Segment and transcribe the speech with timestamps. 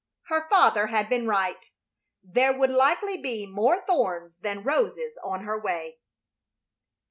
[0.29, 1.63] Her father had been right.
[2.23, 5.99] There would likely be more thorns than roses on her way.